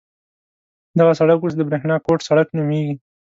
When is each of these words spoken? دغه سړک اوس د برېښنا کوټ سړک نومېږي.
دغه 0.99 1.13
سړک 1.19 1.39
اوس 1.41 1.53
د 1.57 1.61
برېښنا 1.69 1.95
کوټ 2.05 2.19
سړک 2.29 2.47
نومېږي. 2.57 2.95